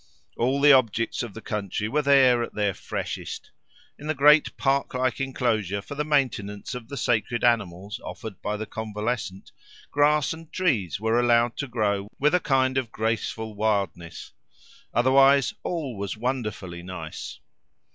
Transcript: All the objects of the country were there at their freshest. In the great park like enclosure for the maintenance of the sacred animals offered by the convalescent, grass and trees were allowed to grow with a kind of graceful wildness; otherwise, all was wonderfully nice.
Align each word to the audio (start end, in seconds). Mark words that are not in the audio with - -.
All 0.35 0.59
the 0.59 0.73
objects 0.73 1.21
of 1.21 1.35
the 1.35 1.43
country 1.43 1.87
were 1.87 2.01
there 2.01 2.41
at 2.41 2.55
their 2.55 2.73
freshest. 2.73 3.51
In 3.99 4.07
the 4.07 4.15
great 4.15 4.57
park 4.57 4.95
like 4.95 5.21
enclosure 5.21 5.79
for 5.79 5.93
the 5.93 6.03
maintenance 6.03 6.73
of 6.73 6.87
the 6.87 6.97
sacred 6.97 7.43
animals 7.43 7.99
offered 8.03 8.41
by 8.41 8.57
the 8.57 8.65
convalescent, 8.65 9.51
grass 9.91 10.33
and 10.33 10.51
trees 10.51 10.99
were 10.99 11.19
allowed 11.19 11.55
to 11.57 11.67
grow 11.67 12.07
with 12.19 12.33
a 12.33 12.39
kind 12.39 12.79
of 12.79 12.91
graceful 12.91 13.53
wildness; 13.53 14.31
otherwise, 14.91 15.53
all 15.61 15.95
was 15.95 16.17
wonderfully 16.17 16.81
nice. 16.81 17.39